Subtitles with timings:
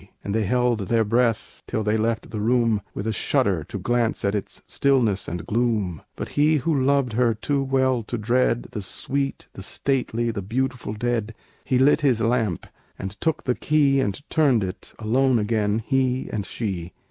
[0.23, 4.25] And they held their breath till they left the room, With a shudder, to glance
[4.25, 6.01] at its stillness and gloom.
[6.15, 10.93] But he who loved her too well to dread The sweet, the stately, the beautiful
[10.93, 11.35] dead,
[11.65, 12.65] He lit his lamp,
[12.97, 16.93] and took the key And turned it alone again, he and she.